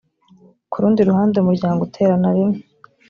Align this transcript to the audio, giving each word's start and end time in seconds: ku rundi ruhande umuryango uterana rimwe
ku 0.71 0.77
rundi 0.83 1.01
ruhande 1.09 1.35
umuryango 1.39 1.79
uterana 1.87 2.27
rimwe 2.35 2.59